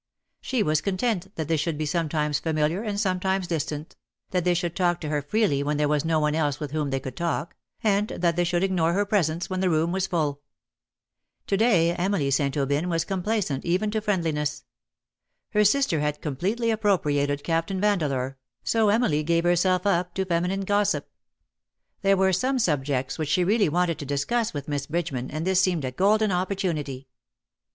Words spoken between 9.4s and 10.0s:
when the room